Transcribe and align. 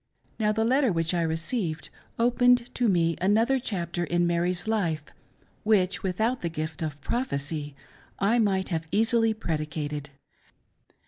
Now 0.39 0.51
the 0.51 0.65
letter 0.65 0.91
which 0.91 1.13
I 1.13 1.21
received 1.21 1.89
opened 2.17 2.73
to 2.73 2.87
me 2.89 3.15
another 3.21 3.59
chapter 3.59 4.03
in 4.03 4.25
Mary's 4.25 4.67
life 4.67 5.03
which, 5.63 6.01
without 6.01 6.41
the 6.41 6.49
gift 6.49 6.81
of 6.81 6.99
prophecy, 7.01 7.75
I 8.17 8.39
might 8.39 8.69
have 8.69 8.87
easily 8.91 9.35
predicated. 9.35 10.09